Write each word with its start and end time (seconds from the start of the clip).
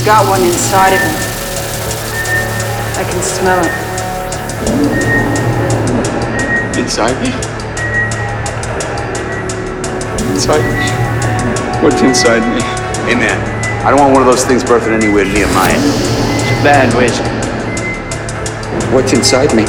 He's 0.00 0.08
got 0.08 0.24
one 0.30 0.40
inside 0.40 0.96
of 0.96 1.00
him. 1.04 1.12
I 2.96 3.04
can 3.04 3.20
smell 3.20 3.60
it. 3.60 3.68
Inside 6.80 7.20
me? 7.20 7.28
Inside 10.32 10.64
me? 10.64 11.84
What's 11.84 12.00
inside 12.00 12.40
me? 12.48 12.62
Hey 13.04 13.14
man, 13.14 13.36
I 13.84 13.90
don't 13.90 14.00
want 14.00 14.14
one 14.14 14.22
of 14.22 14.28
those 14.32 14.42
things 14.46 14.64
birthing 14.64 14.96
anywhere 14.96 15.26
near 15.26 15.46
mine. 15.52 15.76
It's 15.76 16.48
a 16.48 16.64
bad 16.64 16.88
whiskey. 16.96 17.28
What's 18.96 19.12
inside 19.12 19.52
me? 19.52 19.68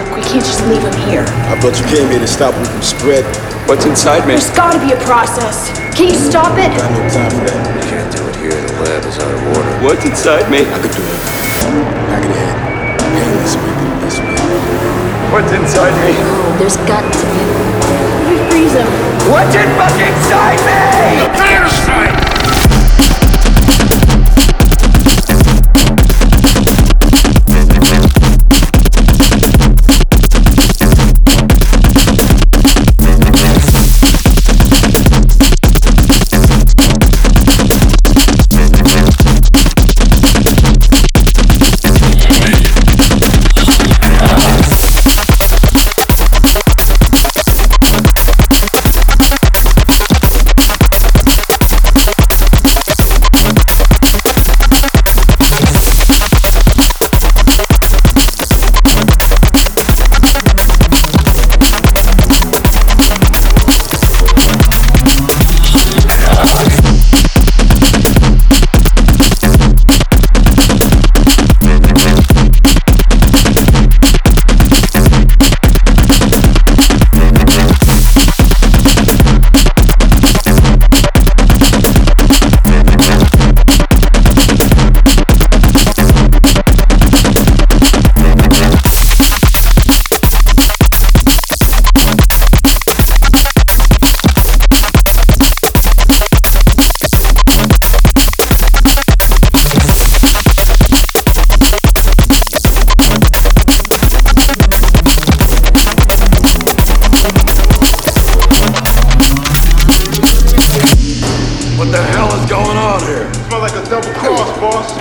Look, 0.00 0.16
we 0.16 0.22
can't 0.24 0.46
just 0.48 0.64
leave 0.64 0.80
him 0.80 0.96
here. 1.10 1.26
I 1.52 1.60
thought 1.60 1.76
you 1.76 1.84
came 1.94 2.08
here 2.08 2.20
to 2.20 2.26
stop 2.26 2.54
him 2.54 2.64
from 2.64 2.80
spreading. 2.80 3.28
What's 3.68 3.84
inside 3.84 4.20
me? 4.20 4.40
There's 4.40 4.48
gotta 4.56 4.80
be 4.80 4.92
a 4.92 5.00
process. 5.04 5.68
Can 5.94 6.08
you 6.08 6.14
stop 6.14 6.56
it? 6.56 6.72
Got 6.72 6.90
no 6.90 7.04
time 7.12 7.30
for 7.36 7.44
that. 7.52 7.85
Can't 8.46 8.68
do 8.68 8.70
it 8.70 8.70
here. 8.70 8.76
The 8.76 8.84
lab 8.84 9.04
is 9.04 9.18
out 9.18 9.34
of 9.34 9.56
order. 9.56 9.84
What's 9.84 10.04
inside 10.04 10.50
me? 10.50 10.60
I 10.70 10.78
could 10.78 10.92
do 10.92 11.02
it. 11.02 11.20
I 11.66 12.18
of 12.18 12.30
hit. 12.30 12.36
head. 12.36 13.00
Pain 13.00 13.34
this 13.42 13.56
way, 13.56 13.72
do 13.74 13.86
it 13.90 14.00
this 14.06 14.18
way. 14.18 14.36
What's 15.32 15.52
inside 15.52 15.94
me? 16.06 16.14
Oh, 16.14 16.56
there's 16.58 16.76
got 16.86 17.02
to 17.02 17.24
be. 17.34 17.42
We 18.30 18.38
freeze 18.50 18.72
him. 18.72 18.86
What's 19.30 19.54
in 19.54 19.68
fucking 19.74 20.06
inside 20.06 20.60
me? 20.62 20.85
Like 114.22 114.56
a 114.56 114.60
boss. 114.60 114.96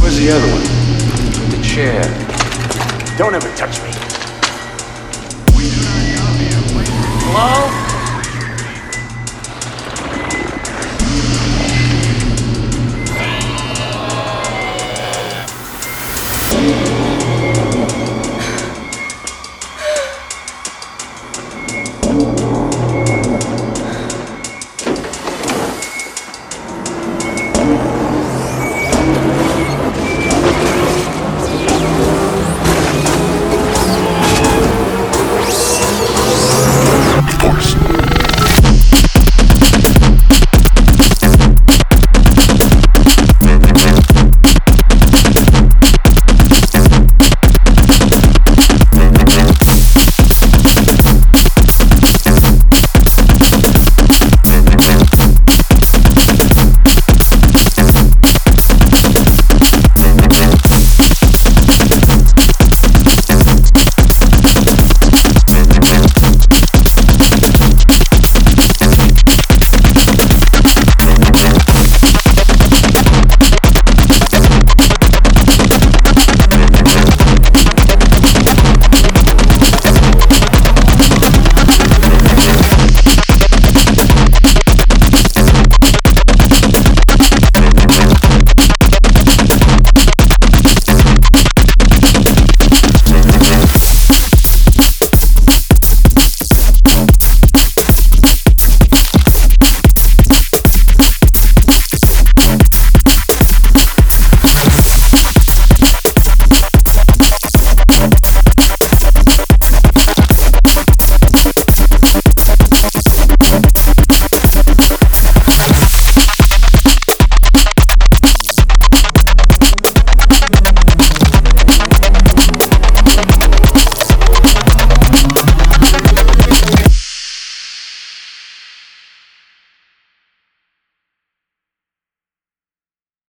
Where's 0.00 0.16
the 0.16 0.30
other 0.30 0.48
one? 0.52 0.62
The 1.50 1.62
chair. 1.62 2.02
Don't 3.18 3.34
ever 3.34 3.54
touch 3.56 3.82
me. 3.82 4.07